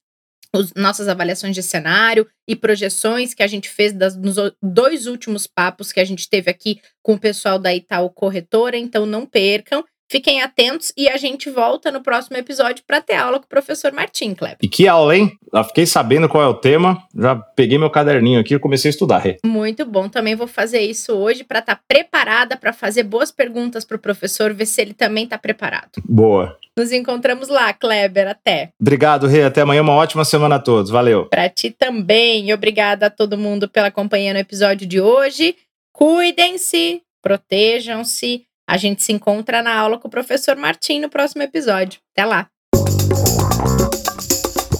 os, 0.54 0.72
nossas 0.74 1.08
avaliações 1.08 1.54
de 1.54 1.62
cenário 1.62 2.26
e 2.48 2.54
projeções 2.54 3.34
que 3.34 3.42
a 3.42 3.46
gente 3.46 3.68
fez 3.68 3.92
das, 3.92 4.16
nos 4.16 4.36
dois 4.62 5.06
últimos 5.06 5.46
papos 5.46 5.92
que 5.92 6.00
a 6.00 6.04
gente 6.04 6.28
teve 6.28 6.50
aqui 6.50 6.80
com 7.02 7.14
o 7.14 7.18
pessoal 7.18 7.58
da 7.58 7.74
Itaú 7.74 8.08
Corretora, 8.10 8.76
então 8.76 9.04
não 9.04 9.26
percam. 9.26 9.84
Fiquem 10.08 10.40
atentos 10.40 10.92
e 10.96 11.08
a 11.08 11.16
gente 11.16 11.50
volta 11.50 11.90
no 11.90 12.00
próximo 12.00 12.36
episódio 12.36 12.84
para 12.86 13.00
ter 13.00 13.14
aula 13.14 13.40
com 13.40 13.46
o 13.46 13.48
professor 13.48 13.92
Martim 13.92 14.34
Kleber. 14.34 14.58
E 14.62 14.68
que 14.68 14.86
aula, 14.86 15.16
hein? 15.16 15.32
Já 15.52 15.64
fiquei 15.64 15.84
sabendo 15.84 16.28
qual 16.28 16.44
é 16.44 16.46
o 16.46 16.54
tema, 16.54 17.02
já 17.14 17.34
peguei 17.34 17.76
meu 17.76 17.90
caderninho 17.90 18.38
aqui 18.38 18.54
e 18.54 18.58
comecei 18.58 18.88
a 18.88 18.90
estudar. 18.90 19.22
Muito 19.44 19.84
bom, 19.84 20.08
também 20.08 20.36
vou 20.36 20.46
fazer 20.46 20.80
isso 20.80 21.12
hoje 21.12 21.42
para 21.42 21.58
estar 21.58 21.76
tá 21.76 21.82
preparada 21.88 22.56
para 22.56 22.72
fazer 22.72 23.02
boas 23.02 23.32
perguntas 23.32 23.84
para 23.84 23.96
o 23.96 24.00
professor, 24.00 24.54
ver 24.54 24.66
se 24.66 24.80
ele 24.80 24.94
também 24.94 25.24
está 25.24 25.36
preparado. 25.38 26.00
Boa. 26.04 26.56
Nos 26.78 26.92
encontramos 26.92 27.48
lá, 27.48 27.72
Kleber. 27.72 28.28
Até. 28.28 28.70
Obrigado, 28.78 29.26
Rê. 29.26 29.44
Até 29.44 29.62
amanhã. 29.62 29.80
Uma 29.80 29.94
ótima 29.94 30.26
semana 30.26 30.56
a 30.56 30.58
todos. 30.58 30.90
Valeu. 30.90 31.24
Para 31.24 31.48
ti 31.48 31.70
também. 31.70 32.52
Obrigada 32.52 33.06
a 33.06 33.10
todo 33.10 33.38
mundo 33.38 33.66
pela 33.66 33.90
companhia 33.90 34.34
no 34.34 34.38
episódio 34.38 34.86
de 34.86 35.00
hoje. 35.00 35.56
Cuidem-se, 35.90 37.00
protejam-se 37.22 38.44
a 38.66 38.76
gente 38.76 39.02
se 39.02 39.12
encontra 39.12 39.62
na 39.62 39.74
aula 39.74 39.98
com 39.98 40.08
o 40.08 40.10
professor 40.10 40.56
Martim 40.56 41.00
no 41.00 41.08
próximo 41.08 41.42
episódio. 41.42 42.00
Até 42.12 42.24
lá! 42.24 42.48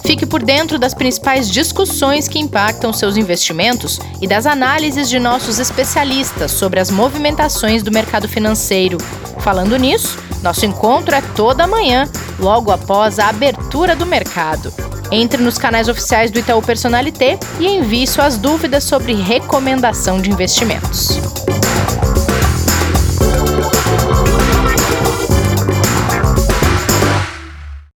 Fique 0.05 0.25
por 0.25 0.41
dentro 0.41 0.79
das 0.79 0.93
principais 0.93 1.51
discussões 1.51 2.29
que 2.29 2.39
impactam 2.39 2.93
seus 2.93 3.17
investimentos 3.17 3.99
e 4.21 4.27
das 4.27 4.45
análises 4.45 5.09
de 5.09 5.19
nossos 5.19 5.59
especialistas 5.59 6.51
sobre 6.51 6.79
as 6.79 6.89
movimentações 6.89 7.83
do 7.83 7.91
mercado 7.91 8.27
financeiro. 8.27 8.97
Falando 9.41 9.75
nisso, 9.75 10.17
nosso 10.41 10.65
encontro 10.65 11.13
é 11.13 11.21
toda 11.35 11.67
manhã, 11.67 12.09
logo 12.39 12.71
após 12.71 13.19
a 13.19 13.27
abertura 13.27 13.97
do 13.97 14.05
mercado. 14.05 14.73
Entre 15.11 15.41
nos 15.41 15.57
canais 15.57 15.89
oficiais 15.89 16.31
do 16.31 16.39
Itaú 16.39 16.61
Personalité 16.61 17.37
e 17.59 17.67
envie 17.67 18.07
suas 18.07 18.37
dúvidas 18.37 18.85
sobre 18.85 19.13
recomendação 19.13 20.21
de 20.21 20.29
investimentos. 20.29 21.19